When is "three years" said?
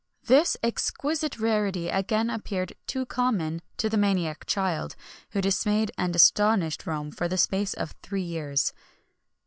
8.01-8.73